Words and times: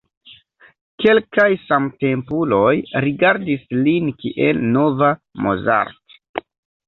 Kelkaj 1.03 1.45
samtempuloj 1.65 2.71
rigardis 3.05 3.67
lin 3.81 4.09
kiel 4.23 4.65
nova 4.79 5.11
Mozart. 5.47 6.19